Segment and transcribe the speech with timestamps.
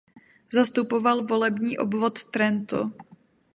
[0.53, 2.91] Zastupoval volební obvod Trento.